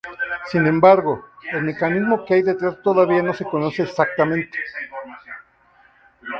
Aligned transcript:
Sin 0.51 0.65
embargo, 0.65 1.29
el 1.53 1.61
mecanismo 1.63 2.25
que 2.25 2.33
hay 2.33 2.41
detrás 2.41 2.81
todavía 2.81 3.21
no 3.21 3.35
se 3.35 3.45
conoce 3.45 3.83
exactamente. 3.83 4.57